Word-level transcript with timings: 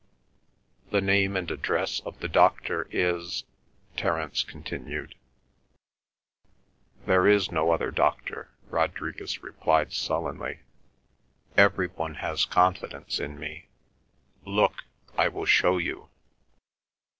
"The 0.89 0.99
name 0.99 1.37
and 1.37 1.51
address 1.51 1.99
of 1.99 2.21
the 2.21 2.27
doctor 2.27 2.87
is—?" 2.89 3.43
Terence 3.95 4.41
continued. 4.41 5.13
"There 7.05 7.27
is 7.27 7.51
no 7.51 7.69
other 7.69 7.91
doctor," 7.91 8.49
Rodriguez 8.71 9.43
replied 9.43 9.93
sullenly. 9.93 10.61
"Every 11.55 11.89
one 11.89 12.15
has 12.15 12.45
confidence 12.45 13.19
in 13.19 13.37
me. 13.39 13.67
Look! 14.43 14.85
I 15.19 15.27
will 15.27 15.45
show 15.45 15.77
you." 15.77 16.09